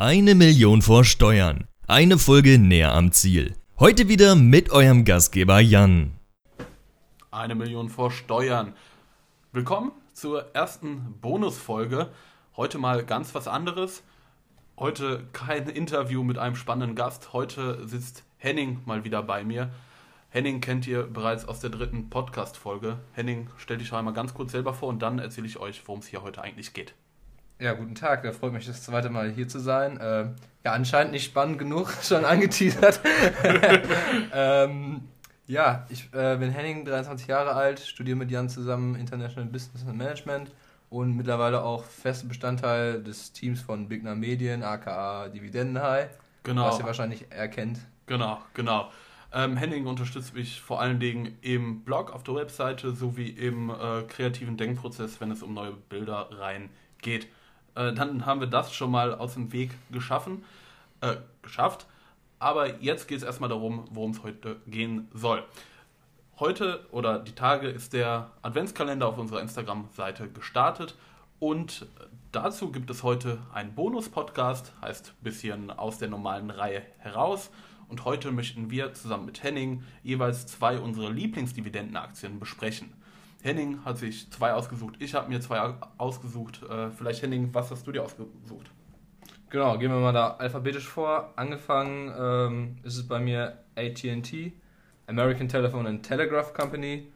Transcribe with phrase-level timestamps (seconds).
[0.00, 1.66] Eine Million vor Steuern.
[1.88, 3.56] Eine Folge näher am Ziel.
[3.80, 6.12] Heute wieder mit eurem Gastgeber Jan.
[7.32, 8.74] Eine Million vor Steuern.
[9.50, 12.12] Willkommen zur ersten Bonusfolge.
[12.56, 14.04] Heute mal ganz was anderes.
[14.78, 17.32] Heute kein Interview mit einem spannenden Gast.
[17.32, 19.72] Heute sitzt Henning mal wieder bei mir.
[20.28, 23.00] Henning kennt ihr bereits aus der dritten Podcast-Folge.
[23.14, 26.06] Henning, stell dich einmal ganz kurz selber vor und dann erzähle ich euch, worum es
[26.06, 26.94] hier heute eigentlich geht.
[27.60, 28.22] Ja, guten Tag.
[28.22, 29.98] Da freut mich das zweite Mal hier zu sein.
[29.98, 30.26] Äh,
[30.64, 33.00] ja, anscheinend nicht spannend genug, schon angeteasert.
[34.32, 35.00] ähm,
[35.48, 39.98] ja, ich äh, bin Henning, 23 Jahre alt, studiere mit Jan zusammen International Business and
[39.98, 40.52] Management
[40.88, 46.10] und mittlerweile auch fester Bestandteil des Teams von Bigner Medien, aka Dividenden High.
[46.44, 46.66] Genau.
[46.66, 47.80] Was ihr wahrscheinlich erkennt.
[48.06, 48.92] Genau, genau.
[49.32, 54.02] Ähm, Henning unterstützt mich vor allen Dingen im Blog, auf der Webseite sowie im äh,
[54.06, 56.70] kreativen Denkprozess, wenn es um neue Bilder rein
[57.02, 57.26] geht.
[57.78, 60.44] Äh, dann haben wir das schon mal aus dem Weg geschaffen,
[61.00, 61.86] äh, geschafft.
[62.40, 65.44] Aber jetzt geht es erstmal darum, worum es heute gehen soll.
[66.40, 70.96] Heute oder die Tage ist der Adventskalender auf unserer Instagram-Seite gestartet
[71.40, 71.86] und
[72.30, 77.50] dazu gibt es heute einen Bonus-Podcast, heißt bisschen aus der normalen Reihe heraus.
[77.88, 82.92] Und heute möchten wir zusammen mit Henning jeweils zwei unserer Lieblingsdividendenaktien besprechen.
[83.48, 86.62] Henning hat sich zwei ausgesucht, ich habe mir zwei ausgesucht.
[86.62, 88.70] Äh, vielleicht Henning, was hast du dir ausgesucht?
[89.50, 91.32] Genau, gehen wir mal da alphabetisch vor.
[91.36, 94.52] Angefangen ähm, ist es bei mir AT&T,
[95.06, 97.10] American Telephone and Telegraph Company.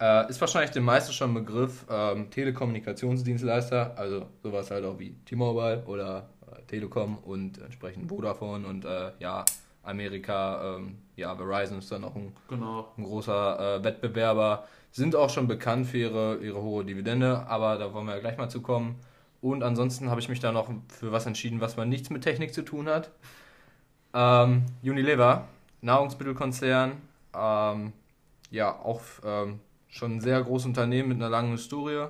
[0.00, 1.84] Äh, ist wahrscheinlich den meisten schon ein Begriff.
[1.90, 8.86] Ähm, Telekommunikationsdienstleister, also sowas halt auch wie T-Mobile oder äh, Telekom und entsprechend Vodafone und
[8.86, 9.44] äh, ja,
[9.82, 12.88] Amerika, ähm, ja, Verizon ist dann noch ein, genau.
[12.96, 14.66] ein großer äh, Wettbewerber.
[14.94, 18.38] Sind auch schon bekannt für ihre, ihre hohe Dividende, aber da wollen wir ja gleich
[18.38, 18.94] mal zu kommen.
[19.40, 22.54] Und ansonsten habe ich mich da noch für was entschieden, was man nichts mit Technik
[22.54, 23.10] zu tun hat.
[24.14, 25.48] Ähm, Unilever,
[25.80, 26.92] Nahrungsmittelkonzern,
[27.36, 27.92] ähm,
[28.52, 32.06] ja, auch ähm, schon ein sehr großes Unternehmen mit einer langen Historie.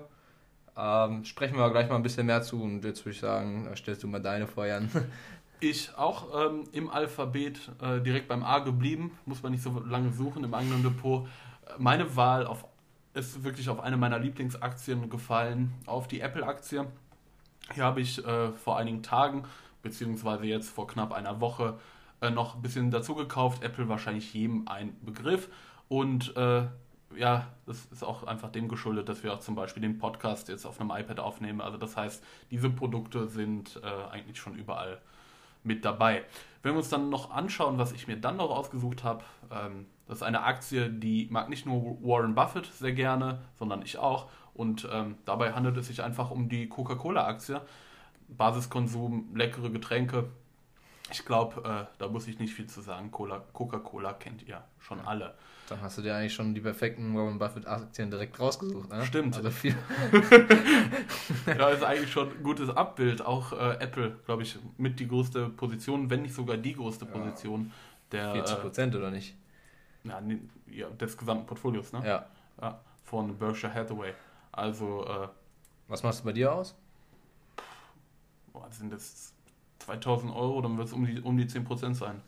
[0.76, 4.02] Ähm, sprechen wir gleich mal ein bisschen mehr zu und jetzt würde ich sagen, stellst
[4.02, 4.90] du mal deine vor, Jan.
[5.60, 10.12] Ich auch ähm, im Alphabet äh, direkt beim A geblieben, muss man nicht so lange
[10.12, 11.26] suchen im eigenen Depot.
[11.78, 12.66] Meine Wahl auf,
[13.14, 16.86] ist wirklich auf eine meiner Lieblingsaktien gefallen, auf die Apple-Aktie.
[17.72, 19.44] Hier habe ich äh, vor einigen Tagen,
[19.82, 21.78] beziehungsweise jetzt vor knapp einer Woche,
[22.20, 23.62] äh, noch ein bisschen dazu gekauft.
[23.62, 25.48] Apple wahrscheinlich jedem ein Begriff.
[25.88, 26.66] Und äh,
[27.16, 30.66] ja, das ist auch einfach dem geschuldet, dass wir auch zum Beispiel den Podcast jetzt
[30.66, 31.60] auf einem iPad aufnehmen.
[31.60, 35.00] Also das heißt, diese Produkte sind äh, eigentlich schon überall
[35.64, 36.24] mit dabei.
[36.62, 40.18] Wenn wir uns dann noch anschauen, was ich mir dann noch ausgesucht habe, ähm, das
[40.18, 44.28] ist eine Aktie, die mag nicht nur Warren Buffett sehr gerne, sondern ich auch.
[44.52, 47.60] Und ähm, dabei handelt es sich einfach um die Coca-Cola-Aktie.
[48.28, 50.30] Basiskonsum, leckere Getränke.
[51.10, 53.10] Ich glaube, äh, da muss ich nicht viel zu sagen.
[53.10, 55.34] Coca-Cola kennt ihr schon alle.
[55.68, 58.90] Dann hast du dir eigentlich schon die perfekten Warren Buffett-Aktien direkt rausgesucht.
[58.90, 59.04] Ne?
[59.04, 59.36] Stimmt.
[59.36, 59.74] Also viel.
[61.46, 63.24] ja, ist eigentlich schon ein gutes Abbild.
[63.24, 67.72] Auch äh, Apple, glaube ich, mit die größte Position, wenn nicht sogar die größte Position.
[68.12, 69.36] Der, 40 Prozent äh, oder nicht?
[70.04, 70.20] Ja,
[70.66, 72.02] ja, des gesamten Portfolios, ne?
[72.06, 72.26] Ja.
[72.60, 74.12] ja von Berkshire Hathaway.
[74.52, 75.06] Also.
[75.06, 75.28] Äh,
[75.88, 76.74] Was machst du bei dir aus?
[78.52, 79.33] Boah, sind das
[79.84, 82.20] 2000 Euro, dann wird es um die, um die 10% sein.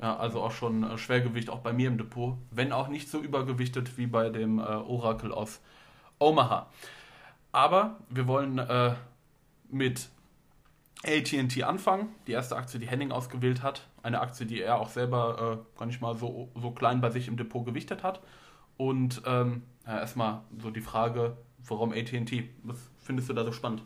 [0.00, 2.36] Ja, also auch schon äh, Schwergewicht, auch bei mir im Depot.
[2.50, 5.60] Wenn auch nicht so übergewichtet wie bei dem äh, Oracle aus
[6.18, 6.66] Omaha.
[7.52, 8.94] Aber wir wollen äh,
[9.70, 10.08] mit
[11.04, 12.08] ATT anfangen.
[12.26, 13.88] Die erste Aktie, die Henning ausgewählt hat.
[14.02, 17.28] Eine Aktie, die er auch selber äh, gar nicht mal so, so klein bei sich
[17.28, 18.20] im Depot gewichtet hat.
[18.76, 22.32] Und ähm, ja, erstmal so die Frage, warum ATT?
[22.62, 23.82] Was findest du da so spannend?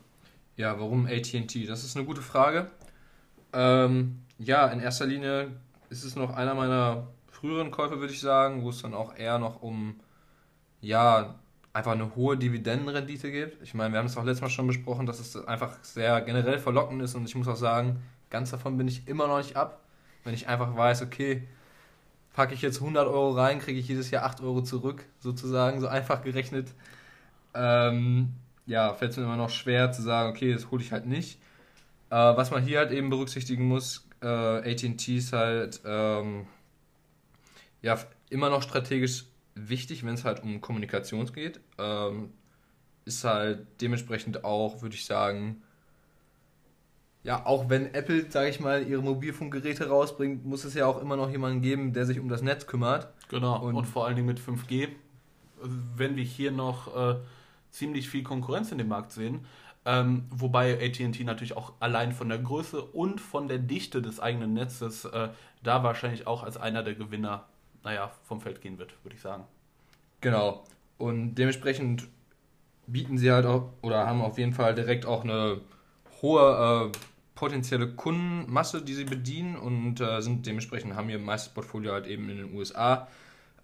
[0.57, 1.69] Ja, warum ATT?
[1.69, 2.71] Das ist eine gute Frage.
[3.53, 5.51] Ähm, ja, in erster Linie
[5.91, 9.39] ist es noch einer meiner früheren Käufe, würde ich sagen, wo es dann auch eher
[9.39, 10.01] noch um,
[10.81, 11.35] ja,
[11.75, 13.63] einfach eine hohe Dividendenrendite gibt.
[13.63, 16.59] Ich meine, wir haben es auch letztes Mal schon besprochen, dass es einfach sehr generell
[16.59, 19.83] verlockend ist und ich muss auch sagen, ganz davon bin ich immer noch nicht ab,
[20.25, 21.47] wenn ich einfach weiß, okay,
[22.33, 25.89] packe ich jetzt 100 Euro rein, kriege ich jedes Jahr 8 Euro zurück, sozusagen, so
[25.89, 26.69] einfach gerechnet.
[27.55, 28.33] Ähm,
[28.67, 31.41] ja, fällt es mir immer noch schwer zu sagen, okay, das hole ich halt nicht.
[32.11, 36.47] Äh, was man hier halt eben berücksichtigen muss, äh, AT&T ist halt ähm,
[37.83, 37.99] ja,
[38.31, 39.25] immer noch strategisch
[39.55, 41.61] wichtig, wenn es halt um Kommunikation geht.
[41.79, 42.31] Ähm,
[43.05, 45.63] ist halt dementsprechend auch, würde ich sagen,
[47.23, 51.17] ja, auch wenn Apple, sage ich mal, ihre Mobilfunkgeräte rausbringt, muss es ja auch immer
[51.17, 53.09] noch jemanden geben, der sich um das Netz kümmert.
[53.29, 54.89] Genau, und, und vor allen Dingen mit 5G,
[55.97, 57.17] wenn wir hier noch äh,
[57.77, 59.47] ziemlich viel Konkurrenz in dem Markt sehen,
[59.89, 64.53] Ähm, wobei ATT natürlich auch allein von der Größe und von der Dichte des eigenen
[64.53, 65.29] Netzes äh,
[65.63, 67.45] da wahrscheinlich auch als einer der Gewinner,
[67.85, 69.45] naja, vom Feld gehen wird, würde ich sagen.
[70.23, 70.65] Genau.
[70.99, 72.09] Und dementsprechend
[72.89, 75.61] bieten sie halt auch oder haben auf jeden Fall direkt auch eine
[76.21, 76.99] hohe äh,
[77.37, 82.29] potenzielle Kundenmasse, die sie bedienen und äh, sind dementsprechend haben ihr meistes Portfolio halt eben
[82.29, 83.07] in den USA.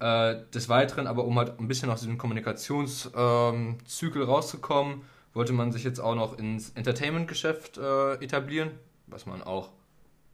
[0.02, 5.02] Äh, des Weiteren, aber um halt ein bisschen aus diesem Kommunikationszykel ähm, rauszukommen,
[5.32, 8.72] wollte man sich jetzt auch noch ins Entertainment-Geschäft äh, etablieren,
[9.06, 9.68] was man auch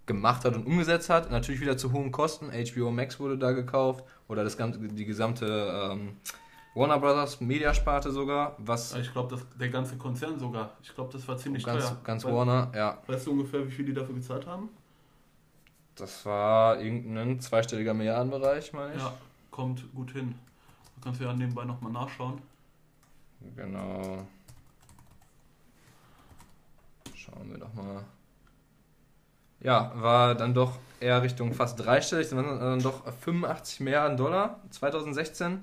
[0.07, 1.31] gemacht hat und umgesetzt hat.
[1.31, 2.51] Natürlich wieder zu hohen Kosten.
[2.51, 6.17] HBO Max wurde da gekauft oder das ganze, die gesamte ähm,
[6.75, 8.57] Warner Brothers Mediasparte sogar.
[8.57, 10.79] Was ich glaube, der ganze Konzern sogar.
[10.83, 11.99] Ich glaube, das war ziemlich ganz, teuer.
[12.05, 13.03] Ganz Weil, Warner, ja.
[13.07, 14.71] Weißt du ungefähr, wie viel die dafür gezahlt haben?
[15.95, 19.03] Das war irgendein zweistelliger Milliardenbereich, meine ich.
[19.03, 19.13] Ja,
[19.59, 20.37] kommt gut hin.
[20.95, 22.41] Da kannst du ja nebenbei nochmal nachschauen.
[23.57, 24.25] Genau.
[27.13, 28.05] Schauen wir doch mal.
[29.59, 35.59] Ja, war dann doch eher Richtung fast dreistellig, dann doch 85 Milliarden Dollar 2016.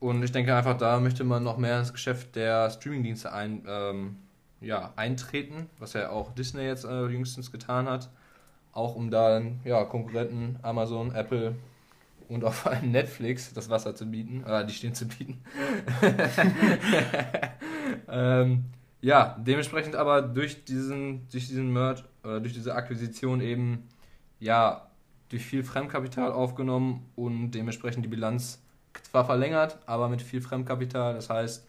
[0.00, 4.16] Und ich denke einfach, da möchte man noch mehr ins Geschäft der Streamingdienste ein, ähm,
[4.60, 8.10] ja, eintreten, was ja auch Disney jetzt äh, jüngstens getan hat.
[8.72, 11.54] Auch um dann ja, Konkurrenten Amazon, Apple
[12.28, 15.42] und auch vor allem Netflix das Wasser zu bieten, äh, die stehen zu bieten.
[18.08, 18.64] ähm,
[19.00, 23.88] ja, dementsprechend aber durch diesen, durch diesen Merge, äh, durch diese Akquisition eben,
[24.40, 24.88] ja,
[25.28, 28.62] durch viel Fremdkapital aufgenommen und dementsprechend die Bilanz
[29.10, 31.14] zwar verlängert, aber mit viel Fremdkapital.
[31.14, 31.66] Das heißt,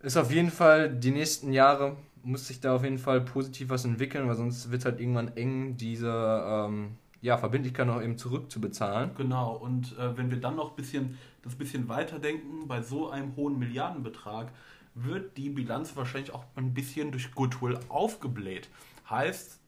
[0.00, 3.84] ist auf jeden Fall die nächsten Jahre muss sich da auf jeden Fall positiv was
[3.84, 9.10] entwickeln, weil sonst wird es halt irgendwann eng, diese ähm, ja, Verbindlichkeit noch eben zurückzubezahlen.
[9.16, 13.58] Genau, und äh, wenn wir dann noch bisschen, das bisschen weiterdenken, bei so einem hohen
[13.58, 14.52] Milliardenbetrag
[14.94, 18.68] wird die Bilanz wahrscheinlich auch ein bisschen durch Goodwill aufgebläht.
[19.08, 19.60] Heißt,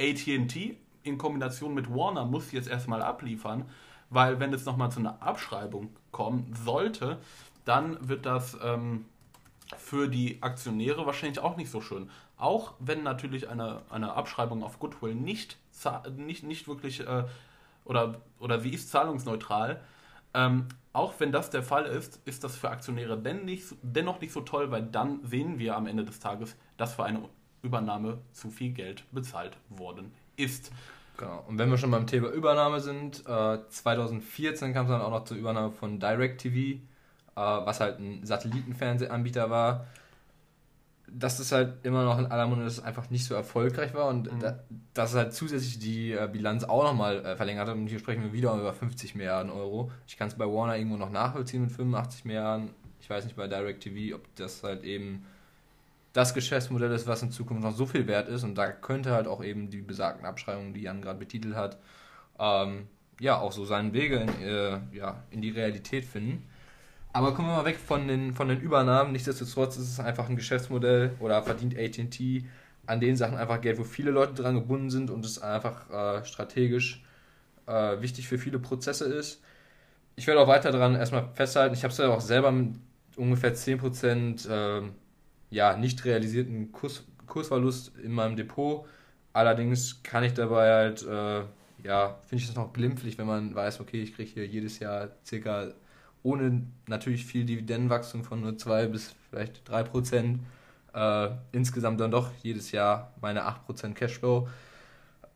[0.00, 3.64] ATT in Kombination mit Warner muss jetzt erstmal abliefern,
[4.10, 7.18] weil wenn es nochmal zu einer Abschreibung kommen sollte,
[7.64, 9.06] dann wird das ähm,
[9.76, 12.10] für die Aktionäre wahrscheinlich auch nicht so schön.
[12.36, 15.58] Auch wenn natürlich eine, eine Abschreibung auf Goodwill nicht,
[16.16, 17.24] nicht, nicht wirklich äh,
[17.84, 19.80] oder, oder sie ist zahlungsneutral,
[20.34, 24.32] ähm, auch wenn das der Fall ist, ist das für Aktionäre denn nicht, dennoch nicht
[24.32, 27.22] so toll, weil dann sehen wir am Ende des Tages, dass für eine
[27.62, 30.72] Übernahme zu viel Geld bezahlt worden ist.
[31.16, 31.44] Genau.
[31.48, 35.24] Und wenn wir schon beim Thema Übernahme sind, äh, 2014 kam es dann auch noch
[35.24, 36.78] zur Übernahme von DirecTV, äh,
[37.34, 39.86] was halt ein Satellitenfernsehanbieter war.
[41.08, 44.08] Dass es halt immer noch in aller Munde dass es einfach nicht so erfolgreich war
[44.08, 44.40] und mhm.
[44.40, 44.58] da,
[44.92, 47.76] dass es halt zusätzlich die äh, Bilanz auch nochmal äh, verlängert hat.
[47.76, 49.92] Und hier sprechen wir wieder über 50 Milliarden Euro.
[50.06, 52.70] Ich kann es bei Warner irgendwo noch nachvollziehen mit 85 Milliarden.
[53.00, 55.24] Ich weiß nicht bei DirecTV, ob das halt eben
[56.12, 58.42] das Geschäftsmodell ist, was in Zukunft noch so viel wert ist.
[58.42, 61.78] Und da könnte halt auch eben die besagten Abschreibungen, die Jan gerade betitelt hat,
[62.38, 62.88] ähm,
[63.20, 66.48] ja, auch so seinen Wege in, äh, ja, in die Realität finden.
[67.16, 69.12] Aber kommen wir mal weg von den, von den Übernahmen.
[69.12, 72.44] Nichtsdestotrotz ist es einfach ein Geschäftsmodell oder verdient ATT
[72.84, 76.26] an den Sachen einfach Geld, wo viele Leute dran gebunden sind und es einfach äh,
[76.26, 77.02] strategisch
[77.66, 79.40] äh, wichtig für viele Prozesse ist.
[80.16, 81.74] Ich werde auch weiter daran erstmal festhalten.
[81.74, 82.74] Ich habe es ja auch selber mit
[83.16, 84.82] ungefähr 10% äh,
[85.48, 88.84] ja, nicht realisierten Kurs, Kursverlust in meinem Depot.
[89.32, 91.44] Allerdings kann ich dabei halt, äh,
[91.82, 95.08] ja, finde ich das noch glimpflich, wenn man weiß, okay, ich kriege hier jedes Jahr
[95.24, 95.72] circa
[96.26, 100.40] ohne natürlich viel Dividendenwachstum von nur 2 bis vielleicht 3 Prozent,
[100.92, 104.48] äh, insgesamt dann doch jedes Jahr meine 8 Prozent Cashflow.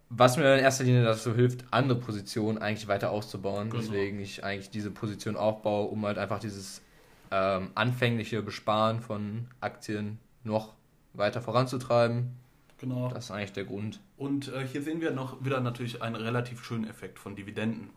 [0.08, 3.70] Was mir in erster Linie dazu hilft, andere Positionen eigentlich weiter auszubauen.
[3.70, 3.80] Genau.
[3.80, 6.82] Deswegen ich eigentlich diese Position aufbaue, um halt einfach dieses
[7.30, 10.74] ähm, anfängliche Besparen von Aktien noch
[11.12, 12.32] weiter voranzutreiben.
[12.78, 13.10] Genau.
[13.14, 14.00] Das ist eigentlich der Grund.
[14.16, 17.90] Und äh, hier sehen wir noch wieder natürlich einen relativ schönen Effekt von Dividenden.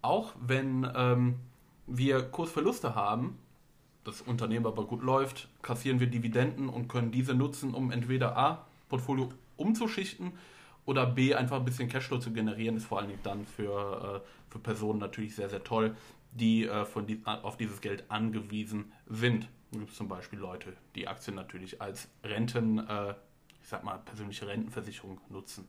[0.00, 1.34] Auch wenn ähm,
[1.86, 3.38] wir Kursverluste haben,
[4.04, 8.66] das Unternehmen aber gut läuft, kassieren wir Dividenden und können diese nutzen, um entweder A,
[8.88, 10.32] Portfolio umzuschichten
[10.84, 14.50] oder B, einfach ein bisschen Cashflow zu generieren, ist vor allen Dingen dann für, äh,
[14.50, 15.94] für Personen natürlich sehr, sehr toll,
[16.32, 19.48] die äh, von auf dieses Geld angewiesen sind.
[19.70, 23.14] Es gibt zum Beispiel Leute, die Aktien natürlich als Renten, äh,
[23.62, 25.68] ich sag mal, persönliche Rentenversicherung nutzen.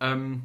[0.00, 0.42] Ähm,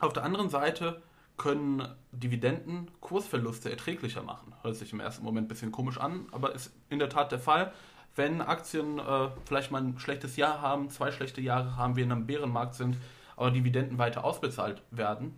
[0.00, 1.02] auf der anderen Seite
[1.36, 4.54] können Dividenden Kursverluste erträglicher machen.
[4.62, 7.38] Hört sich im ersten Moment ein bisschen komisch an, aber ist in der Tat der
[7.38, 7.72] Fall.
[8.16, 12.12] Wenn Aktien äh, vielleicht mal ein schlechtes Jahr haben, zwei schlechte Jahre haben, wir in
[12.12, 12.96] einem Bärenmarkt sind,
[13.36, 15.34] aber Dividenden weiter ausbezahlt werden,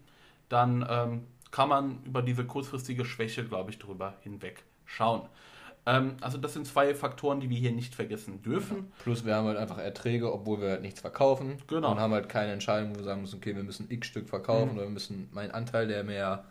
[0.50, 5.23] dann ähm, kann man über diese kurzfristige Schwäche, glaube ich, drüber hinweg schauen.
[5.87, 8.90] Ähm, also das sind zwei Faktoren, die wir hier nicht vergessen dürfen.
[8.99, 11.59] Plus wir haben halt einfach Erträge, obwohl wir halt nichts verkaufen.
[11.69, 11.93] Genau.
[11.93, 14.71] Und haben halt keine Entscheidung, wo wir sagen müssen, okay, wir müssen x Stück verkaufen
[14.73, 14.76] Mhm.
[14.76, 16.45] oder wir müssen meinen Anteil, der mir ja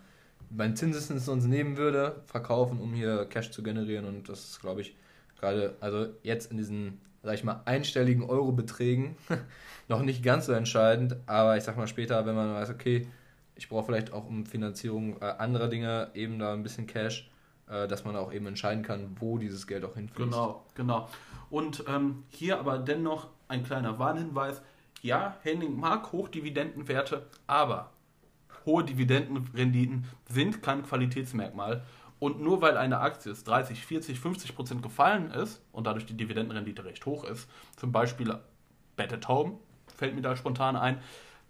[0.50, 4.04] mein Zinseszins uns nehmen würde, verkaufen, um hier Cash zu generieren.
[4.06, 4.94] Und das ist, glaube ich,
[5.40, 9.16] gerade, also jetzt in diesen, sag ich mal, einstelligen Eurobeträgen
[9.88, 11.16] noch nicht ganz so entscheidend.
[11.26, 13.06] Aber ich sag mal später, wenn man weiß, okay,
[13.56, 17.28] ich brauche vielleicht auch um Finanzierung äh, anderer Dinge eben da ein bisschen Cash,
[17.66, 20.30] dass man auch eben entscheiden kann, wo dieses Geld auch hinfließt.
[20.30, 21.08] Genau, genau.
[21.50, 24.62] Und ähm, hier aber dennoch ein kleiner Warnhinweis.
[25.02, 27.90] Ja, Henning mag Hochdividendenwerte, aber
[28.64, 31.82] hohe Dividendenrenditen sind kein Qualitätsmerkmal.
[32.18, 36.16] Und nur weil eine Aktie ist 30, 40, 50 Prozent gefallen ist und dadurch die
[36.16, 38.34] Dividendenrendite recht hoch ist, zum Beispiel
[38.96, 40.98] Bet at Home, fällt mir da spontan ein,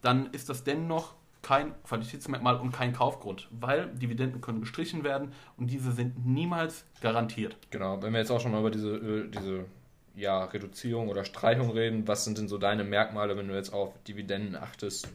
[0.03, 5.71] dann ist das dennoch kein Qualitätsmerkmal und kein Kaufgrund, weil Dividenden können gestrichen werden und
[5.71, 7.57] diese sind niemals garantiert.
[7.71, 9.65] Genau, wenn wir jetzt auch schon mal über diese, diese
[10.17, 13.93] ja, Reduzierung oder Streichung reden, was sind denn so deine Merkmale, wenn du jetzt auf
[14.05, 15.09] Dividenden achtest?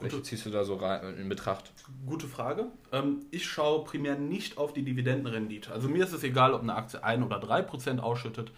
[0.00, 1.72] Welche Gute- ziehst du da so rein, in Betracht?
[2.06, 2.66] Gute Frage.
[2.92, 5.72] Ähm, ich schaue primär nicht auf die Dividendenrendite.
[5.72, 8.52] Also mir ist es egal, ob eine Aktie 1 oder 3% ausschüttet.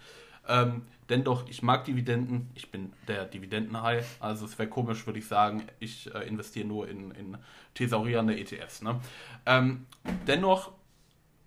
[1.11, 2.49] Denn doch, ich mag Dividenden.
[2.55, 4.01] Ich bin der Dividendenhai.
[4.21, 7.37] Also es wäre komisch, würde ich sagen, ich äh, investiere nur in, in
[7.75, 8.81] thesaurierende ETFs.
[8.81, 8.97] Ne?
[9.45, 9.87] Ähm,
[10.25, 10.71] dennoch,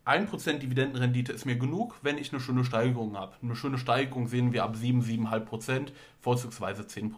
[0.04, 3.36] 1% Dividendenrendite ist mir genug, wenn ich eine schöne Steigerung habe.
[3.42, 7.12] Eine schöne Steigerung sehen wir ab 7, 7,5%, vorzugsweise 10%.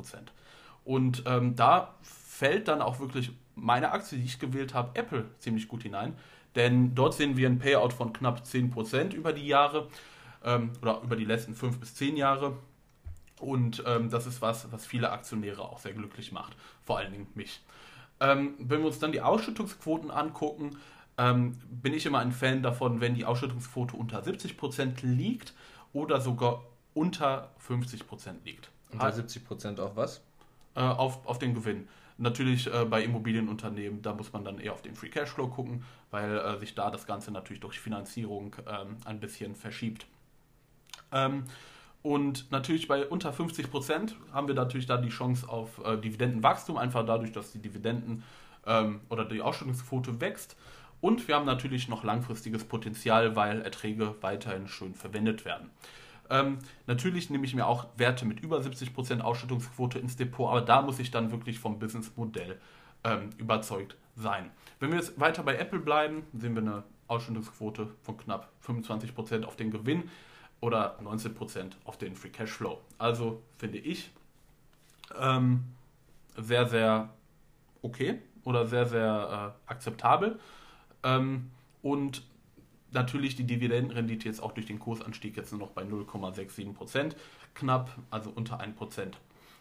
[0.84, 5.66] Und ähm, da fällt dann auch wirklich meine Aktie, die ich gewählt habe, Apple, ziemlich
[5.66, 6.14] gut hinein.
[6.54, 9.88] Denn dort sehen wir ein Payout von knapp 10% über die Jahre
[10.46, 12.56] ähm, oder über die letzten 5 bis 10 Jahre.
[13.38, 16.56] Und ähm, das ist was, was viele Aktionäre auch sehr glücklich macht.
[16.84, 17.60] Vor allen Dingen mich.
[18.20, 20.78] Ähm, wenn wir uns dann die Ausschüttungsquoten angucken,
[21.18, 25.52] ähm, bin ich immer ein Fan davon, wenn die Ausschüttungsquote unter 70% liegt
[25.92, 26.62] oder sogar
[26.94, 28.70] unter 50% liegt.
[28.92, 30.22] Unter 70% auf was?
[30.74, 31.88] Äh, auf, auf den Gewinn.
[32.18, 36.38] Natürlich äh, bei Immobilienunternehmen, da muss man dann eher auf den Free Cashflow gucken, weil
[36.38, 40.06] äh, sich da das Ganze natürlich durch Finanzierung ähm, ein bisschen verschiebt.
[41.16, 41.44] Ähm,
[42.02, 46.76] und natürlich bei unter 50 Prozent haben wir natürlich da die Chance auf äh, Dividendenwachstum,
[46.76, 48.22] einfach dadurch, dass die Dividenden
[48.64, 50.56] ähm, oder die Ausschüttungsquote wächst.
[51.00, 55.70] Und wir haben natürlich noch langfristiges Potenzial, weil Erträge weiterhin schön verwendet werden.
[56.30, 60.82] Ähm, natürlich nehme ich mir auch Werte mit über 70% Ausschüttungsquote ins Depot, aber da
[60.82, 62.58] muss ich dann wirklich vom Businessmodell
[63.04, 64.50] ähm, überzeugt sein.
[64.80, 69.56] Wenn wir jetzt weiter bei Apple bleiben, sehen wir eine Ausschüttungsquote von knapp 25% auf
[69.56, 70.04] den Gewinn
[70.60, 72.80] oder 19% auf den Free Cashflow.
[72.98, 74.10] Also finde ich
[75.18, 75.64] ähm,
[76.36, 77.10] sehr, sehr
[77.82, 80.38] okay oder sehr, sehr äh, akzeptabel.
[81.02, 81.50] Ähm,
[81.82, 82.22] und
[82.92, 87.14] natürlich die Dividendenrendite jetzt auch durch den Kursanstieg jetzt nur noch bei 0,67%
[87.54, 89.12] knapp, also unter 1%.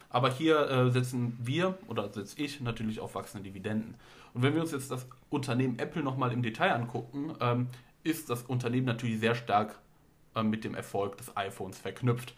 [0.08, 3.94] Aber hier äh, setzen wir oder setze ich natürlich auf wachsende Dividenden.
[4.34, 7.68] Und wenn wir uns jetzt das Unternehmen Apple nochmal im Detail angucken, ähm,
[8.02, 9.78] ist das Unternehmen natürlich sehr stark
[10.42, 12.34] mit dem Erfolg des iPhones verknüpft.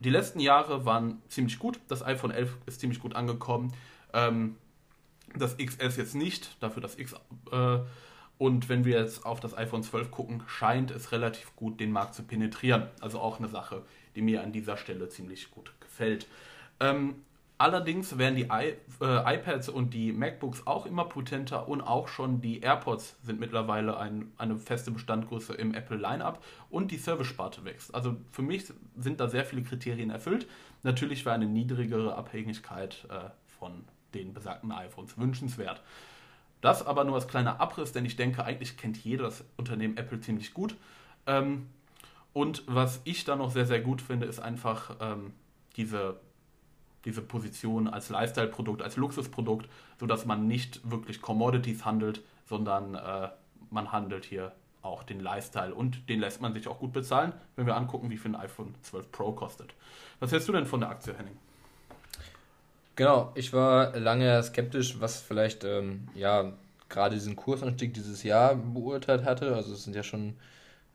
[0.00, 1.78] Die letzten Jahre waren ziemlich gut.
[1.88, 3.72] Das iPhone 11 ist ziemlich gut angekommen.
[4.12, 4.56] Ähm,
[5.36, 7.14] das XS jetzt nicht, dafür das X.
[7.52, 7.78] Äh,
[8.38, 12.14] und wenn wir jetzt auf das iPhone 12 gucken, scheint es relativ gut den Markt
[12.14, 12.88] zu penetrieren.
[13.00, 13.82] Also auch eine Sache,
[14.16, 16.26] die mir an dieser Stelle ziemlich gut gefällt.
[16.80, 17.16] Ähm,
[17.60, 22.40] allerdings werden die I äh, iPads und die MacBooks auch immer potenter und auch schon
[22.40, 27.94] die AirPods sind mittlerweile ein, eine feste Bestandgröße im Apple Lineup und die Service-Sparte wächst.
[27.94, 30.48] Also für mich sind da sehr viele Kriterien erfüllt.
[30.82, 35.82] Natürlich wäre eine niedrigere Abhängigkeit äh, von den besagten iPhones wünschenswert.
[36.62, 40.20] Das aber nur als kleiner Abriss, denn ich denke, eigentlich kennt jeder das Unternehmen Apple
[40.20, 40.76] ziemlich gut.
[41.26, 41.66] Ähm,
[42.32, 45.34] und was ich da noch sehr, sehr gut finde, ist einfach ähm,
[45.76, 46.20] diese,
[47.04, 53.28] diese Position als Lifestyle-Produkt, als Luxusprodukt, sodass man nicht wirklich Commodities handelt, sondern äh,
[53.70, 54.52] man handelt hier
[54.82, 58.16] auch den Lifestyle und den lässt man sich auch gut bezahlen, wenn wir angucken, wie
[58.16, 59.74] viel ein iPhone 12 Pro kostet.
[60.20, 61.36] Was hältst du denn von der Aktie, Henning?
[62.96, 66.52] Genau, ich war lange skeptisch, was vielleicht ähm, ja
[66.88, 69.54] gerade diesen Kursanstieg dieses Jahr beurteilt hatte.
[69.54, 70.36] Also es sind ja schon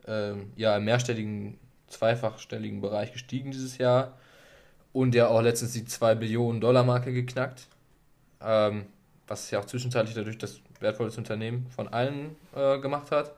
[0.07, 1.57] ähm, ja im mehrstelligen,
[1.87, 4.17] zweifachstelligen Bereich gestiegen dieses Jahr
[4.95, 7.67] und ja auch letztens die 2 Billionen Dollar Marke geknackt,
[8.41, 8.85] ähm,
[9.27, 13.33] was ja auch zwischenzeitlich dadurch das wertvollste Unternehmen von allen äh, gemacht hat.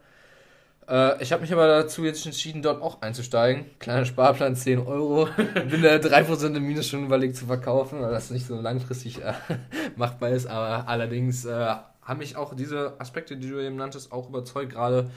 [0.87, 3.65] Äh, ich habe mich aber dazu jetzt entschieden, dort auch einzusteigen.
[3.79, 5.29] Kleiner Sparplan, 10 Euro.
[5.69, 9.33] Bin da 3% im Minus schon überlegt zu verkaufen, weil das nicht so langfristig äh,
[9.95, 10.45] machbar ist.
[10.45, 14.73] Aber allerdings äh, haben mich auch diese Aspekte, die du eben nanntest, auch überzeugt.
[14.73, 15.09] Gerade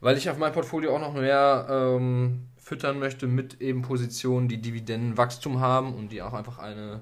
[0.00, 4.60] weil ich auf mein Portfolio auch noch mehr ähm, füttern möchte mit eben Positionen, die
[4.60, 7.00] Dividendenwachstum haben und die auch einfach eine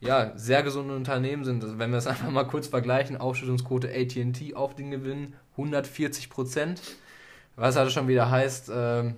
[0.00, 1.62] ja, sehr gesunde Unternehmen sind.
[1.62, 6.80] Also wenn wir es einfach mal kurz vergleichen, Ausschüttungsquote AT&T auf den Gewinn 140 Prozent,
[7.56, 9.16] was halt schon wieder heißt, ähm,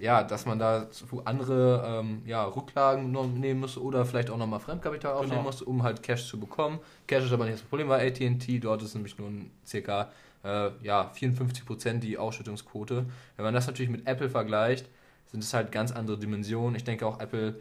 [0.00, 0.88] ja, dass man da
[1.24, 5.42] andere ähm, ja, Rücklagen nehmen muss oder vielleicht auch nochmal Fremdkapital aufnehmen genau.
[5.44, 6.80] muss, um halt Cash zu bekommen.
[7.06, 9.30] Cash ist aber nicht das Problem bei AT&T, dort ist nämlich nur
[9.64, 10.10] circa
[10.42, 13.06] äh, ja, 54% die Ausschüttungsquote.
[13.36, 14.88] Wenn man das natürlich mit Apple vergleicht,
[15.36, 16.76] sind es halt ganz andere Dimensionen.
[16.76, 17.60] Ich denke auch Apple,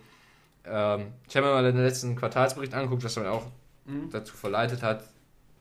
[0.64, 3.48] ähm, ich habe mir mal den letzten Quartalsbericht angeguckt, was man auch
[3.86, 4.10] mhm.
[4.12, 5.04] dazu verleitet hat,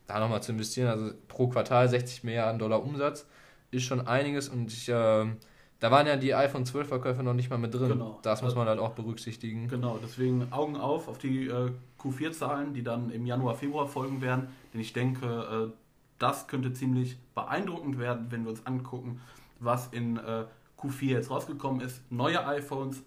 [0.07, 0.89] da nochmal zu investieren.
[0.89, 3.27] Also pro Quartal 60 Milliarden Dollar Umsatz
[3.73, 5.27] ist schon einiges und ich äh,
[5.81, 7.89] da waren ja die iPhone 12 Verkäufe noch nicht mal mit drin.
[7.89, 8.21] Genau.
[8.23, 9.67] Das muss man halt auch berücksichtigen.
[9.67, 14.49] Genau, deswegen Augen auf auf die äh, Q4-Zahlen, die dann im Januar, Februar folgen werden.
[14.73, 15.73] Denn ich denke, äh,
[16.21, 19.21] das könnte ziemlich beeindruckend werden, wenn wir uns angucken,
[19.59, 20.45] was in äh,
[20.85, 22.01] Q4 jetzt rausgekommen ist.
[22.11, 23.03] Neue iPhones,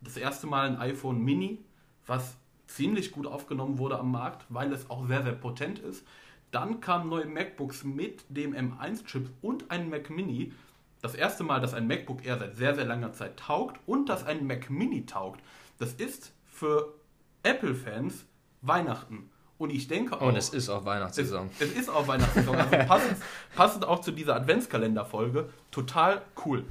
[0.00, 1.58] das erste Mal ein iPhone Mini,
[2.06, 6.06] was ziemlich gut aufgenommen wurde am Markt, weil es auch sehr, sehr potent ist.
[6.50, 10.52] Dann kamen neue MacBooks mit dem M1-Chip und ein Mac Mini,
[11.02, 14.24] das erste Mal, dass ein MacBook Air seit sehr, sehr langer Zeit taugt und dass
[14.24, 15.40] ein Mac Mini taugt.
[15.78, 16.94] Das ist für
[17.42, 18.26] Apple-Fans
[18.62, 19.30] Weihnachten.
[19.56, 20.26] Und ich denke auch.
[20.26, 21.50] Und es ist auch Weihnachtssaison.
[21.58, 22.56] Es, es ist auch Weihnachtssaison.
[22.56, 23.16] Also passend,
[23.54, 25.48] passend auch zu dieser Adventskalender-Folge.
[25.70, 26.64] Total cool.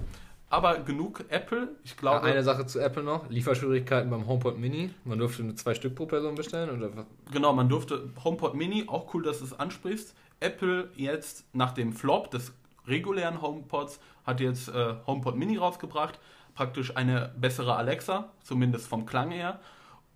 [0.50, 1.76] Aber genug Apple.
[1.84, 2.28] Ich glaube.
[2.28, 4.90] Ja, eine Sache zu Apple noch: Lieferschwierigkeiten beim HomePod Mini.
[5.06, 6.70] Man durfte nur zwei Stück pro Person bestellen.
[6.76, 7.06] Oder?
[7.32, 8.86] Genau, man durfte HomePod Mini.
[8.88, 10.16] Auch cool, dass du es ansprichst.
[10.40, 12.54] Apple jetzt nach dem Flop des
[12.88, 16.20] regulären HomePods hat jetzt äh, HomePod Mini rausgebracht.
[16.56, 19.60] Praktisch eine bessere Alexa, zumindest vom Klang her.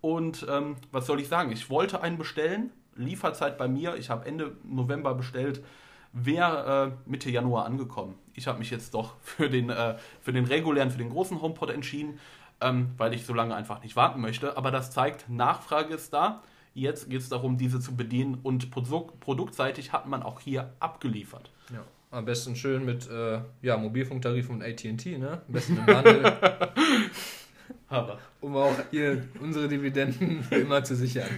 [0.00, 1.52] Und ähm, was soll ich sagen?
[1.52, 2.70] Ich wollte einen bestellen.
[2.96, 3.96] Lieferzeit bei mir.
[3.96, 5.64] Ich habe Ende November bestellt.
[6.12, 8.14] Wäre äh, Mitte Januar angekommen.
[8.34, 11.70] Ich habe mich jetzt doch für den, äh, für den regulären, für den großen HomePod
[11.70, 12.18] entschieden,
[12.60, 14.56] ähm, weil ich so lange einfach nicht warten möchte.
[14.56, 16.42] Aber das zeigt, Nachfrage ist da.
[16.74, 21.50] Jetzt geht es darum, diese zu bedienen und Produkt, produktseitig hat man auch hier abgeliefert.
[21.72, 21.84] Ja.
[22.10, 25.42] Am besten schön mit äh, ja, Mobilfunktarif und AT&T, ne?
[25.46, 26.22] Am besten im Handel.
[27.88, 28.18] Aber.
[28.40, 31.28] Um auch hier unsere Dividenden immer zu sichern.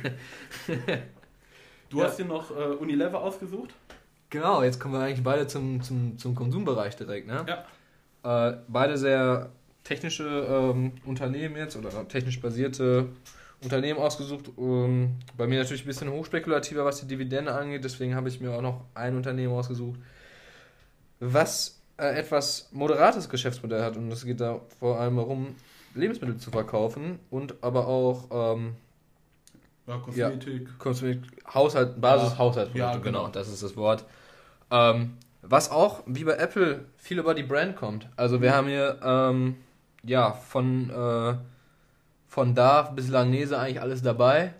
[1.90, 2.04] du ja.
[2.04, 3.74] hast dir noch äh, Unilever ausgesucht?
[4.30, 7.46] Genau, jetzt kommen wir eigentlich beide zum, zum, zum Konsumbereich direkt, ne?
[7.46, 8.48] Ja.
[8.48, 9.50] Äh, beide sehr
[9.84, 13.08] technische ähm, Unternehmen jetzt oder technisch basierte
[13.62, 14.50] Unternehmen ausgesucht.
[14.56, 17.84] Um, bei mir natürlich ein bisschen hochspekulativer, was die Dividende angeht.
[17.84, 19.98] Deswegen habe ich mir auch noch ein Unternehmen ausgesucht,
[21.20, 23.96] was äh, etwas moderates Geschäftsmodell hat.
[23.96, 25.54] Und es geht da vor allem darum,
[25.94, 28.74] Lebensmittel zu verkaufen und aber auch ähm,
[29.86, 30.68] ja, Kosmetik.
[30.68, 33.24] Ja, Kosmetik, Haushalt, Basishaushaltsprodukte, ja, genau.
[33.24, 34.04] genau, das ist das Wort.
[34.70, 38.08] Ähm, was auch, wie bei Apple, viel über die Brand kommt.
[38.16, 38.54] Also wir mhm.
[38.54, 39.56] haben hier, ähm,
[40.02, 41.34] ja, von, äh,
[42.28, 44.54] von da bis Langnese eigentlich alles dabei.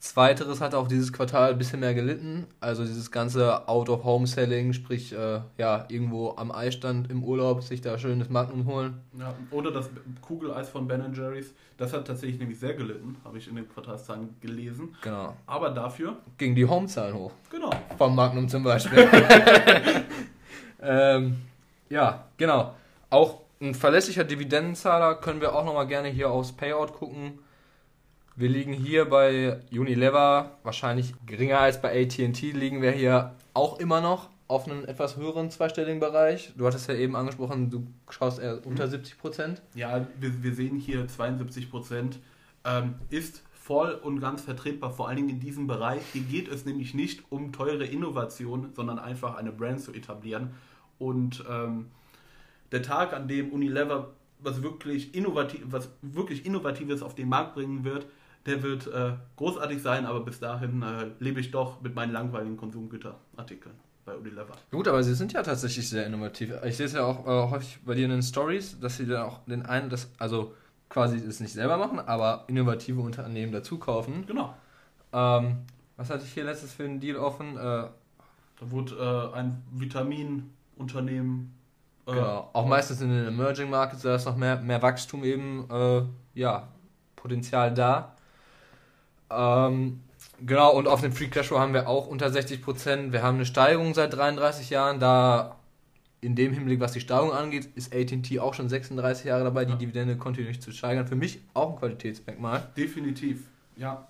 [0.00, 2.46] Zweiteres hat auch dieses Quartal ein bisschen mehr gelitten.
[2.60, 8.28] Also dieses ganze Out-of-Home-Selling, sprich, äh, ja, irgendwo am Eisstand im Urlaub sich da schönes
[8.28, 9.00] Magnum holen.
[9.18, 9.90] Ja, oder das
[10.22, 14.36] Kugeleis von Ben Jerry's, das hat tatsächlich nämlich sehr gelitten, habe ich in den Quartalszahlen
[14.40, 14.94] gelesen.
[15.02, 15.34] Genau.
[15.46, 16.18] Aber dafür...
[16.36, 17.32] Ging die Home-Zahlen hoch.
[17.50, 17.70] Genau.
[17.96, 19.08] Vom Magnum zum Beispiel.
[20.80, 21.38] ähm,
[21.88, 22.74] ja, genau.
[23.10, 27.40] Auch ein verlässlicher Dividendenzahler können wir auch nochmal gerne hier aufs Payout gucken
[28.38, 34.00] wir liegen hier bei Unilever wahrscheinlich geringer als bei AT&T liegen wir hier auch immer
[34.00, 36.52] noch auf einem etwas höheren zweistelligen Bereich.
[36.56, 39.20] Du hattest ja eben angesprochen, du schaust eher unter 70 mhm.
[39.20, 39.62] Prozent.
[39.74, 42.20] Ja, wir, wir sehen hier 72 Prozent.
[42.64, 46.00] Ähm, ist voll und ganz vertretbar, vor allen Dingen in diesem Bereich.
[46.12, 50.54] Hier geht es nämlich nicht um teure Innovation, sondern einfach eine Brand zu etablieren.
[50.98, 51.86] Und ähm,
[52.70, 57.82] der Tag, an dem Unilever was wirklich, innovativ, was wirklich Innovatives auf den Markt bringen
[57.82, 58.06] wird,
[58.48, 62.56] der wird äh, großartig sein, aber bis dahin äh, lebe ich doch mit meinen langweiligen
[62.56, 64.54] Konsumgüterartikeln bei Unilever.
[64.70, 66.52] Gut, aber sie sind ja tatsächlich sehr innovativ.
[66.64, 69.22] Ich sehe es ja auch äh, häufig bei dir in den Stories, dass sie dann
[69.22, 70.54] auch den einen, das, also
[70.88, 74.24] quasi es nicht selber machen, aber innovative Unternehmen dazu kaufen.
[74.26, 74.54] Genau.
[75.12, 75.58] Ähm,
[75.98, 77.56] was hatte ich hier letztes für einen Deal offen?
[77.56, 77.90] Äh, da
[78.60, 81.54] wurde äh, ein Vitaminunternehmen.
[82.06, 82.48] Äh, genau.
[82.54, 85.68] Auch meistens in den Emerging Markets, da ist noch mehr, mehr Wachstum eben,
[86.34, 86.68] ja,
[87.14, 88.14] Potenzial da.
[89.30, 90.00] Ähm,
[90.44, 93.12] genau, und auf dem Free Cashflow haben wir auch unter 60 Prozent.
[93.12, 95.00] Wir haben eine Steigerung seit 33 Jahren.
[95.00, 95.56] Da
[96.20, 99.76] in dem Hinblick, was die Steigerung angeht, ist AT&T auch schon 36 Jahre dabei, die
[99.76, 101.06] Dividende kontinuierlich zu steigern.
[101.06, 102.68] Für mich auch ein Qualitätsmerkmal.
[102.76, 103.44] Definitiv,
[103.76, 104.06] ja.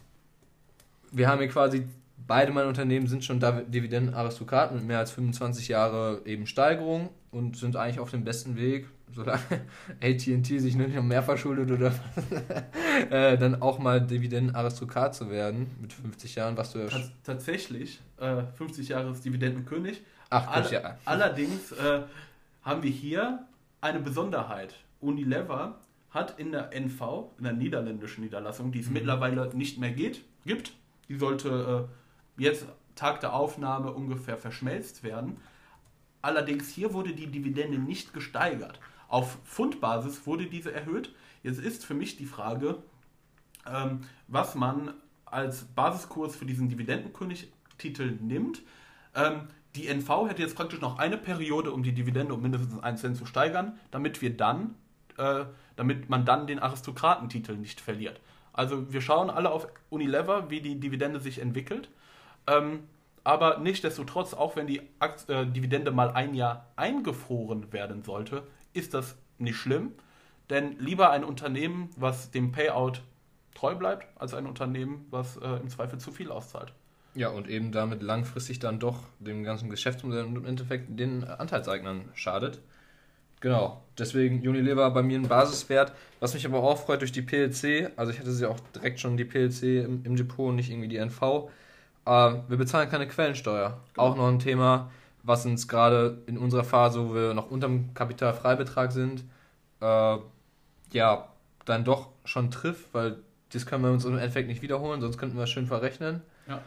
[1.11, 1.87] Wir haben hier quasi
[2.29, 7.75] beide meine Unternehmen sind schon Dividendenaristokraten mit mehr als 25 Jahre eben Steigerung und sind
[7.75, 9.41] eigentlich auf dem besten Weg, solange
[10.03, 11.93] AT&T sich nicht noch mehr verschuldet oder
[13.11, 18.01] äh, dann auch mal Dividendenaristokrat zu werden mit 50 Jahren, was du ja Tats tatsächlich
[18.19, 20.03] äh, 50 Jahre ist Dividendenkönig.
[20.31, 20.99] Ach, All, ja.
[21.05, 22.03] Allerdings äh,
[22.63, 23.47] haben wir hier
[23.81, 24.75] eine Besonderheit.
[25.01, 25.79] Unilever
[26.11, 28.95] hat in der NV, in der niederländischen Niederlassung, die es mhm.
[28.95, 30.73] mittlerweile nicht mehr geht, gibt,
[31.09, 31.89] die sollte
[32.39, 35.37] äh, jetzt Tag der Aufnahme ungefähr verschmelzt werden.
[36.21, 38.81] Allerdings hier wurde die Dividende nicht gesteigert.
[39.09, 41.15] Auf Pfundbasis wurde diese erhöht.
[41.43, 42.83] Jetzt ist für mich die Frage,
[43.67, 44.95] ähm, was man
[45.25, 48.63] als Basiskurs für diesen Dividendenkönig-Titel nimmt.
[49.15, 53.01] Ähm, die NV hätte jetzt praktisch noch eine Periode, um die Dividende um mindestens 1
[53.01, 54.75] Cent zu steigern, damit wir dann,
[55.17, 55.45] äh,
[55.77, 58.21] damit man dann den Aristokratentitel nicht verliert.
[58.53, 61.91] Also wir schauen alle auf Unilever, wie die Dividende sich entwickelt.
[62.47, 62.81] Ähm,
[63.25, 68.43] aber nichtsdestotrotz, auch wenn die Akt äh, Dividende mal ein Jahr eingefroren werden sollte,
[68.73, 69.93] ist das nicht schlimm.
[70.51, 73.03] Denn lieber ein Unternehmen, was dem Payout
[73.55, 76.73] treu bleibt, als ein Unternehmen, was äh, im Zweifel zu viel auszahlt.
[77.15, 82.05] Ja, und eben damit langfristig dann doch dem ganzen Geschäftsmodell und im Endeffekt den Anteilseignern
[82.15, 82.61] schadet.
[83.41, 85.93] Genau, deswegen Unilever bei mir ein Basiswert.
[86.21, 89.17] Was mich aber auch freut durch die PLC, also ich hatte sie auch direkt schon
[89.17, 91.49] die PLC im, im Depot, nicht irgendwie die NV.
[92.05, 92.11] Äh,
[92.49, 93.81] wir bezahlen keine Quellensteuer.
[93.95, 94.07] Genau.
[94.07, 94.91] Auch noch ein Thema,
[95.29, 99.25] was uns gerade in unserer Phase, wo wir noch unter dem Kapitalfreibetrag sind,
[99.81, 100.17] äh,
[100.93, 101.29] ja,
[101.67, 103.19] dann doch schon trifft, weil
[103.53, 106.23] das können wir uns im Endeffekt nicht wiederholen, sonst könnten wir es schön verrechnen.
[106.49, 106.63] Ja.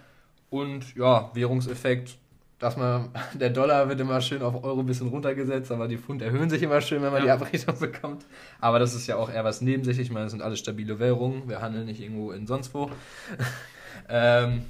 [0.51, 2.17] Und ja, Währungseffekt,
[2.59, 6.21] dass man, der Dollar wird immer schön auf Euro ein bisschen runtergesetzt, aber die Pfund
[6.21, 7.35] erhöhen sich immer schön, wenn man ja.
[7.35, 8.25] die Abrechnung bekommt.
[8.59, 10.07] Aber das ist ja auch eher was nebensächlich.
[10.07, 11.49] Ich meine, das sind alles stabile Währungen.
[11.49, 12.91] Wir handeln nicht irgendwo in sonst wo.
[14.09, 14.65] ähm,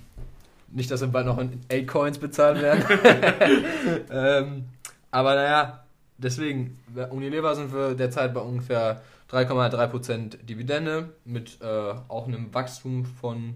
[0.73, 2.84] nicht, dass wir bald noch in A-Coins bezahlt werden.
[4.12, 4.65] ähm,
[5.12, 5.84] aber naja,
[6.17, 6.79] deswegen,
[7.10, 13.55] Unilever sind wir derzeit bei ungefähr 3,3% Dividende mit äh, auch einem Wachstum von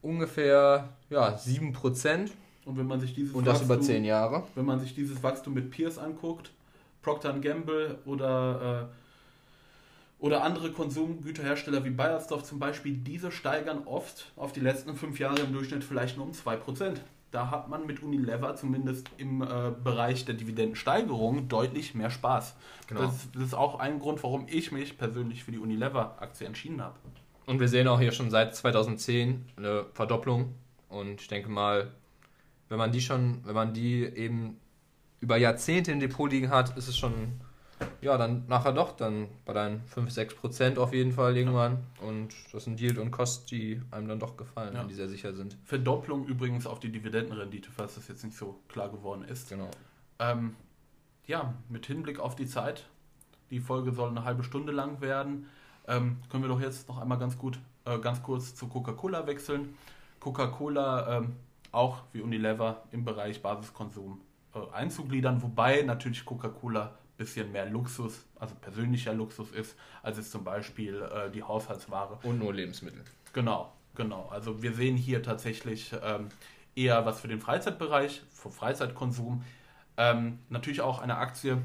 [0.00, 2.30] ungefähr ja, 7%.
[2.64, 4.44] Und wenn man sich dieses Und das Wachstum, über 10 Jahre.
[4.54, 6.50] Wenn man sich dieses Wachstum mit Peers anguckt,
[7.02, 9.01] Procter Gamble oder, äh,
[10.22, 15.40] oder andere Konsumgüterhersteller wie Bayersdorf zum Beispiel, diese steigern oft auf die letzten fünf Jahre
[15.40, 16.98] im Durchschnitt vielleicht nur um 2%.
[17.32, 22.54] Da hat man mit Unilever zumindest im äh, Bereich der Dividendensteigerung deutlich mehr Spaß.
[22.86, 23.00] Genau.
[23.02, 26.94] Das, das ist auch ein Grund, warum ich mich persönlich für die Unilever-Aktie entschieden habe.
[27.46, 30.54] Und wir sehen auch hier schon seit 2010 eine Verdopplung.
[30.88, 31.90] Und ich denke mal,
[32.68, 34.60] wenn man die schon, wenn man die eben
[35.18, 37.40] über Jahrzehnte im Depot liegen hat, ist es schon,
[38.02, 41.78] ja, dann nachher doch dann bei deinen 5, 6 Prozent auf jeden Fall irgendwann.
[42.00, 42.08] Ja.
[42.08, 44.80] Und das sind Yield und Kost, die einem dann doch gefallen, ja.
[44.80, 45.56] wenn die sehr sicher sind.
[45.64, 49.48] Verdopplung übrigens auf die Dividendenrendite, falls das jetzt nicht so klar geworden ist.
[49.48, 49.70] Genau.
[50.18, 50.56] Ähm,
[51.26, 52.88] ja, mit Hinblick auf die Zeit.
[53.50, 55.46] Die Folge soll eine halbe Stunde lang werden.
[55.86, 59.76] Ähm, können wir doch jetzt noch einmal ganz gut, äh, ganz kurz zu Coca-Cola wechseln.
[60.18, 61.36] Coca-Cola ähm,
[61.70, 64.20] auch wie Unilever im Bereich Basiskonsum
[64.54, 70.42] äh, einzugliedern, wobei natürlich Coca-Cola bisschen mehr Luxus, also persönlicher Luxus ist, als es zum
[70.42, 72.18] Beispiel äh, die Haushaltsware.
[72.24, 73.04] Und nur Lebensmittel.
[73.32, 74.28] Genau, genau.
[74.30, 76.28] Also wir sehen hier tatsächlich ähm,
[76.74, 79.44] eher was für den Freizeitbereich, für Freizeitkonsum.
[79.96, 81.58] Ähm, natürlich auch eine Aktie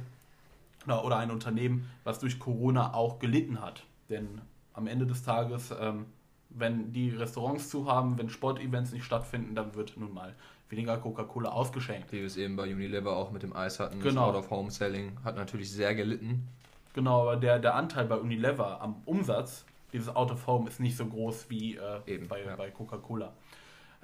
[0.85, 3.83] oder ein Unternehmen, was durch Corona auch gelitten hat.
[4.09, 4.41] Denn
[4.73, 6.05] am Ende des Tages, ähm,
[6.49, 10.35] wenn die Restaurants zu haben, wenn Sportevents nicht stattfinden, dann wird nun mal
[10.69, 12.11] weniger Coca-Cola ausgeschenkt.
[12.11, 14.27] Wie wir es eben bei Unilever auch mit dem Eis hatten, genau.
[14.27, 16.47] das Out-of-Home-Selling hat natürlich sehr gelitten.
[16.93, 21.49] Genau, aber der, der Anteil bei Unilever am Umsatz, dieses Out-of-Home, ist nicht so groß
[21.49, 22.55] wie äh, eben, bei, ja.
[22.55, 23.33] bei Coca-Cola.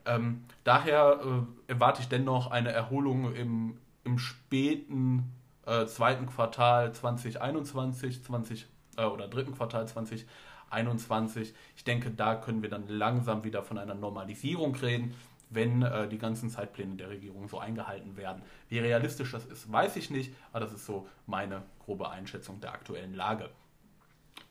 [0.06, 5.32] Ähm, daher äh, erwarte ich dennoch eine Erholung im, im späten
[5.66, 11.54] äh, zweiten Quartal 2021, 20 äh, oder dritten Quartal 2021.
[11.76, 15.16] Ich denke, da können wir dann langsam wieder von einer Normalisierung reden,
[15.54, 18.42] wenn äh, die ganzen Zeitpläne der Regierung so eingehalten werden.
[18.70, 22.74] Wie realistisch das ist, weiß ich nicht, aber das ist so meine grobe Einschätzung der
[22.74, 23.50] aktuellen Lage.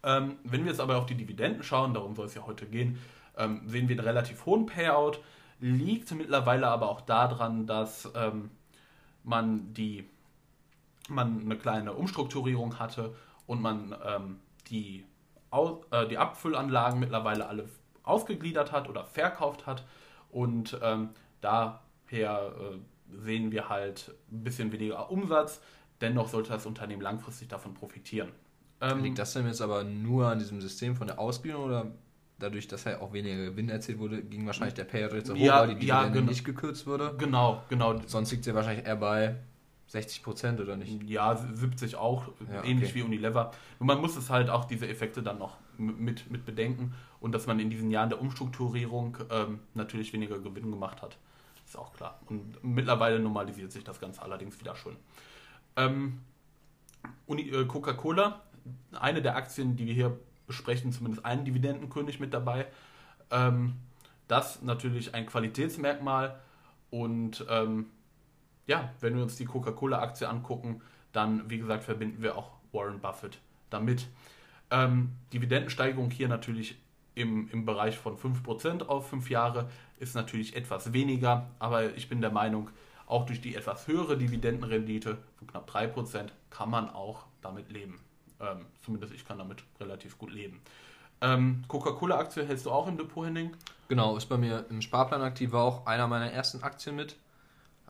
[0.03, 2.99] Ähm, wenn wir jetzt aber auf die Dividenden schauen, darum soll es ja heute gehen,
[3.37, 5.21] ähm, sehen wir einen relativ hohen Payout.
[5.61, 8.51] Liegt mittlerweile aber auch daran, dass ähm,
[9.23, 10.09] man die
[11.09, 13.15] man eine kleine Umstrukturierung hatte
[13.47, 15.05] und man ähm, die,
[15.91, 17.69] äh, die Abfüllanlagen mittlerweile alle
[18.03, 19.85] ausgegliedert hat oder verkauft hat.
[20.33, 25.61] Und ähm, daher äh, sehen wir halt ein bisschen weniger Umsatz.
[26.01, 28.31] Dennoch sollte das Unternehmen langfristig davon profitieren.
[28.81, 31.92] Ähm, Liegt das denn jetzt aber nur an diesem System von der Ausgliederung oder
[32.38, 35.38] dadurch, dass er auch weniger Gewinn erzielt wurde, ging wahrscheinlich der Payout jetzt so hoch,
[35.38, 36.31] Ja, weil die ja, Dividende genau.
[36.31, 37.14] nicht gekürzt wurde.
[37.18, 38.01] Genau, genau.
[38.07, 39.37] Sonst liegt sie wahrscheinlich eher bei
[39.87, 41.03] 60 Prozent oder nicht?
[41.09, 42.95] Ja, 70 auch, Ja, ähnlich okay.
[43.01, 43.53] wie Unilever.
[43.79, 47.46] Und man muss es halt auch diese Effekte dann noch mit, mit bedenken und dass
[47.46, 51.16] man in diesen Jahren der Umstrukturierung ähm, natürlich weniger Gewinn gemacht hat.
[51.64, 52.20] Ist auch klar.
[52.28, 54.96] Und mittlerweile normalisiert sich das Ganze allerdings wieder schon.
[55.76, 56.20] Ähm,
[57.28, 58.42] äh, Coca-Cola,
[58.98, 62.66] eine der Aktien, die wir hier besprechen, zumindest einen Dividendenkönig mit dabei.
[63.30, 63.74] Ähm,
[64.26, 66.40] das natürlich ein Qualitätsmerkmal
[66.90, 67.87] und ähm,
[68.66, 70.82] ja, wenn wir uns die Coca-Cola-Aktie angucken,
[71.12, 73.38] dann, wie gesagt, verbinden wir auch Warren Buffett
[73.70, 74.08] damit.
[74.70, 76.76] Ähm, Dividendensteigerung hier natürlich
[77.14, 82.20] im, im Bereich von 5% auf 5 Jahre ist natürlich etwas weniger, aber ich bin
[82.20, 82.70] der Meinung,
[83.07, 88.01] auch durch die etwas höhere Dividendenrendite von knapp 3% kann man auch damit leben.
[88.40, 90.61] Ähm, zumindest ich kann damit relativ gut leben.
[91.20, 93.53] Ähm, Coca-Cola-Aktie hältst du auch im Depot, Henning?
[93.88, 97.16] Genau, ist bei mir im Sparplan aktiv, war auch einer meiner ersten Aktien mit,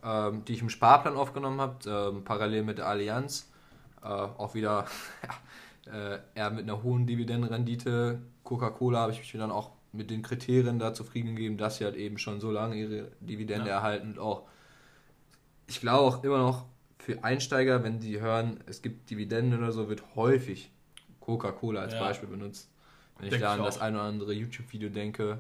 [0.03, 3.51] ähm, die ich im Sparplan aufgenommen habe, ähm, parallel mit der Allianz.
[4.03, 4.87] Äh, auch wieder
[5.87, 8.21] ja, äh, eher mit einer hohen Dividendenrendite.
[8.53, 11.97] Coca-Cola habe ich mich dann auch mit den Kriterien da zufrieden gegeben, dass sie halt
[11.97, 13.77] eben schon so lange ihre Dividende Ja.
[13.77, 14.43] erhalten und auch,
[15.67, 16.67] ich glaube auch immer noch
[16.99, 20.71] für Einsteiger, wenn sie hören, es gibt Dividenden oder so, wird häufig
[21.21, 22.01] Coca-Cola als Ja.
[22.01, 22.71] Beispiel benutzt.
[23.17, 25.39] Wenn ich Denk da ich an das ein oder andere YouTube-Video denke,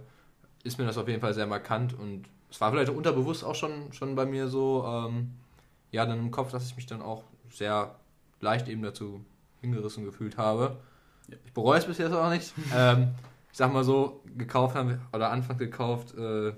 [0.64, 3.92] ist mir das auf jeden Fall sehr markant und es war vielleicht unterbewusst auch schon,
[3.92, 5.32] schon bei mir so, ähm,
[5.90, 7.94] ja, dann im Kopf, dass ich mich dann auch sehr
[8.40, 9.22] leicht eben dazu
[9.60, 10.78] hingerissen gefühlt habe.
[11.32, 11.38] Ja.
[11.44, 12.52] Ich bereue es bis jetzt auch nicht.
[12.76, 13.08] ähm,
[13.50, 16.52] ich sag mal so, gekauft haben wir, oder Anfang gekauft, äh,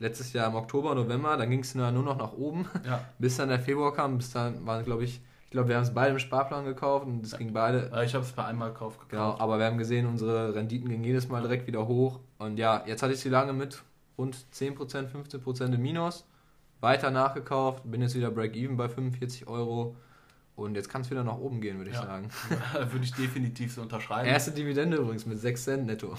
[0.00, 3.00] letztes Jahr im Oktober, November, dann ging es nur noch nach oben, Ja.
[3.18, 5.94] bis dann der Februar kam, bis dann waren, glaube ich, ich glaube, wir haben es
[5.94, 9.10] beide im Sparplan gekauft und es ging beide Ich habe es bei einmal Kauf gekauft.
[9.10, 12.18] Genau, aber wir haben gesehen, unsere Renditen gingen jedes Mal direkt wieder hoch.
[12.38, 13.80] Und ja, jetzt hatte ich sie lange mit
[14.18, 16.26] rund 10%, 15% im Minus.
[16.80, 19.94] Weiter nachgekauft, bin jetzt wieder Break-Even bei 45 Euro.
[20.56, 22.02] Und jetzt kann es wieder nach oben gehen, würde ich Ja.
[22.02, 22.28] sagen.
[22.92, 24.28] Würde ich definitiv so unterschreiben.
[24.28, 26.14] Erste Dividende übrigens mit 6 Cent netto.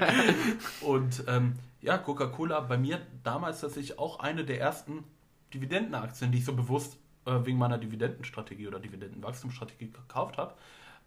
[0.80, 5.04] Und ähm, ja, Coca-Cola bei mir damals tatsächlich auch eine der ersten
[5.52, 6.96] Dividendenaktien, die ich so bewusst
[7.26, 10.54] äh, wegen meiner Dividendenstrategie oder Dividendenwachstumsstrategie gekauft habe.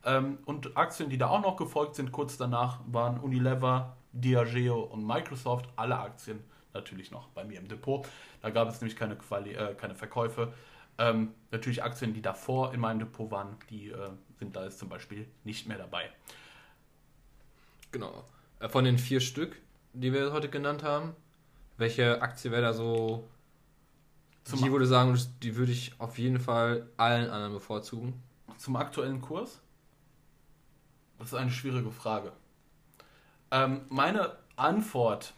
[0.05, 5.05] Ähm, und Aktien, die da auch noch gefolgt sind, kurz danach waren Unilever, Diageo und
[5.07, 6.39] Microsoft, alle Aktien
[6.73, 8.05] natürlich noch bei mir im Depot.
[8.41, 10.53] Da gab es nämlich keine, Quali äh, keine Verkäufe.
[10.97, 14.89] Ähm, natürlich Aktien, die davor in meinem Depot waren, die äh, sind da jetzt zum
[14.89, 16.09] Beispiel nicht mehr dabei.
[17.91, 18.23] Genau.
[18.59, 19.59] Äh, Von den vier Stück,
[19.93, 21.15] die wir heute genannt haben,
[21.77, 23.27] welche Aktie wäre da so,
[24.43, 28.21] Zum die würde sagen, die würde ich auf jeden Fall allen anderen bevorzugen?
[28.57, 29.61] Zum aktuellen Kurs?
[31.17, 32.33] Das ist eine schwierige Frage.
[33.51, 35.33] Ähm, meine Antwort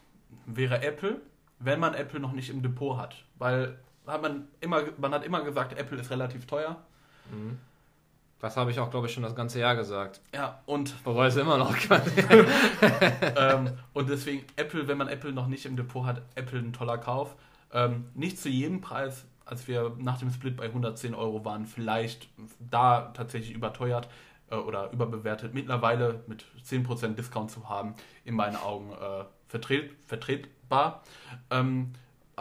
[0.46, 1.20] wäre Apple,
[1.58, 3.24] wenn man Apple noch nicht im Depot hat.
[3.38, 6.76] Weil hat man, immer, man hat immer gesagt, Apple ist relativ teuer.
[8.40, 10.20] Das habe ich auch, glaube ich, schon das ganze Jahr gesagt.
[10.34, 11.74] Ja, und, Bereue es immer noch.
[13.36, 16.98] ähm, und deswegen Apple, wenn man Apple noch nicht im Depot hat, Apple ein toller
[16.98, 17.34] Kauf.
[17.72, 22.28] Ähm, nicht zu jedem Preis, als wir nach dem Split bei 110 Euro waren, vielleicht
[22.58, 24.08] da tatsächlich überteuert
[24.50, 25.54] äh, oder überbewertet.
[25.54, 31.02] Mittlerweile mit 10% Discount zu haben, in meinen Augen äh, vertret, vertretbar.
[31.50, 31.92] Ähm,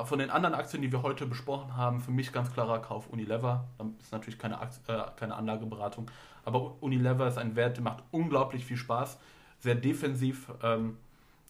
[0.03, 3.63] von den anderen Aktien, die wir heute besprochen haben, für mich ganz klarer Kauf Unilever.
[3.77, 6.11] Das ist natürlich keine, Akt- äh, keine Anlageberatung,
[6.43, 9.17] aber Unilever ist ein Wert, der macht unglaublich viel Spaß,
[9.59, 10.97] sehr defensiv, ähm,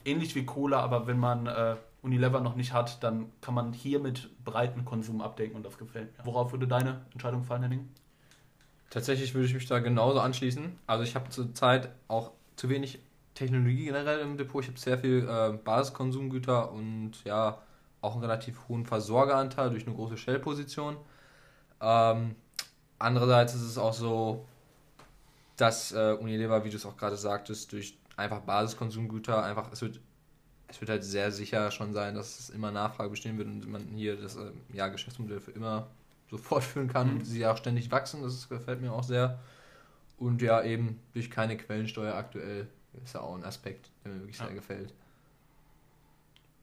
[0.05, 3.99] ähnlich wie Cola, aber wenn man äh, Unilever noch nicht hat, dann kann man hier
[3.99, 6.25] mit breiten Konsum abdecken und das gefällt mir.
[6.25, 7.89] Worauf würde deine Entscheidung fallen, Henning?
[8.91, 10.77] Tatsächlich würde ich mich da genauso anschließen.
[10.85, 12.99] Also ich habe zurzeit auch zu wenig
[13.33, 14.61] Technologie generell im Depot.
[14.63, 17.57] Ich habe sehr viel äh, Basiskonsumgüter und ja
[18.05, 20.97] auch einen relativ hohen Versorgeranteil durch eine große Shell-Position.
[21.81, 22.35] Ähm,
[22.99, 24.45] andererseits ist es auch so,
[25.57, 29.99] dass äh, Unilever, wie du es auch gerade sagtest, durch einfach Basiskonsumgüter einfach es wird
[30.67, 33.83] es wird halt sehr sicher schon sein, dass es immer Nachfrage bestehen wird und man
[33.93, 35.87] hier das äh, ja, Geschäftsmodell für immer
[36.29, 37.17] so fortführen kann Mhm.
[37.19, 38.23] und sie auch ständig wachsen.
[38.23, 39.39] Das ist- gefällt mir auch sehr.
[40.17, 42.67] Und ja, eben durch keine Quellensteuer aktuell
[43.03, 44.45] ist ja auch ein Aspekt, der mir wirklich Ja.
[44.45, 44.93] sehr gefällt.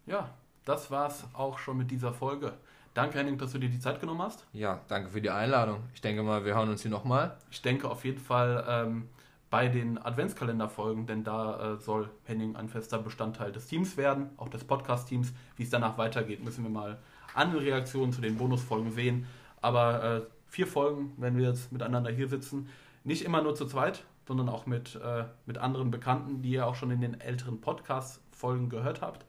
[0.06, 0.30] Ja,
[0.64, 2.52] das war's auch schon mit dieser Folge.
[2.94, 4.44] Danke, Henning, dass du dir die Zeit genommen hast.
[4.52, 5.80] Ja, danke für die Einladung.
[5.94, 7.36] Ich denke mal, wir hören uns hier nochmal.
[7.50, 9.08] Ich denke auf jeden Fall ähm,
[9.48, 14.48] bei den Adventskalenderfolgen, denn da äh, soll Henning ein fester Bestandteil des Teams werden, auch
[14.48, 15.32] des Podcast-Teams.
[15.56, 16.98] Wie es danach weitergeht, müssen wir mal
[17.34, 19.26] andere Reaktionen zu den Bonusfolgen sehen.
[19.62, 22.68] Aber äh, vier Folgen, wenn wir jetzt miteinander hier sitzen,
[23.04, 26.74] nicht immer nur zu zweit, sondern auch mit, äh, mit anderen Bekannten, die ihr auch
[26.74, 29.24] schon in den älteren Podcast-Folgen gehört habt.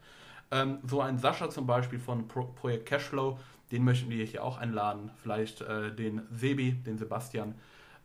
[0.50, 3.38] Ähm, so ein Sascha zum Beispiel von Pro Projekt Cashflow,
[3.72, 5.10] den möchten wir hier auch einladen.
[5.22, 7.54] Vielleicht äh, den Sebi, den Sebastian,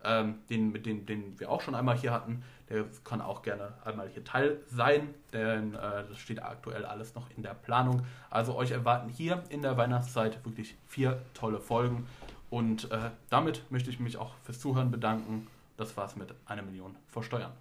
[0.04, 2.42] ähm, den, mit dem, den wir auch schon einmal hier hatten.
[2.68, 7.28] Der kann auch gerne einmal hier Teil sein, denn äh, das steht aktuell alles noch
[7.36, 8.04] in der Planung.
[8.30, 12.06] Also euch erwarten hier in der Weihnachtszeit wirklich vier tolle Folgen.
[12.48, 15.46] Und äh, damit möchte ich mich auch fürs Zuhören bedanken.
[15.76, 17.52] Das war's mit einer Million vor Steuern.